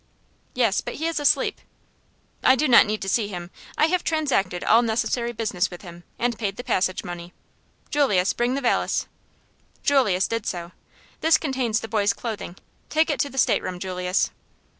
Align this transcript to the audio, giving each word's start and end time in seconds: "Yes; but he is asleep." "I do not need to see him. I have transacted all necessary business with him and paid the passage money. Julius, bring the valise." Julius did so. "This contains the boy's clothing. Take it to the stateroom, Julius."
"Yes; 0.55 0.81
but 0.81 0.95
he 0.95 1.05
is 1.05 1.19
asleep." 1.19 1.61
"I 2.43 2.55
do 2.55 2.67
not 2.67 2.87
need 2.87 3.03
to 3.03 3.07
see 3.07 3.27
him. 3.27 3.51
I 3.77 3.85
have 3.85 4.03
transacted 4.03 4.63
all 4.63 4.81
necessary 4.81 5.31
business 5.31 5.69
with 5.69 5.83
him 5.83 6.05
and 6.17 6.39
paid 6.39 6.57
the 6.57 6.63
passage 6.63 7.03
money. 7.03 7.33
Julius, 7.91 8.33
bring 8.33 8.55
the 8.55 8.61
valise." 8.61 9.05
Julius 9.83 10.27
did 10.27 10.47
so. 10.47 10.71
"This 11.19 11.37
contains 11.37 11.81
the 11.81 11.87
boy's 11.87 12.13
clothing. 12.13 12.55
Take 12.89 13.11
it 13.11 13.19
to 13.19 13.29
the 13.29 13.37
stateroom, 13.37 13.77
Julius." 13.77 14.31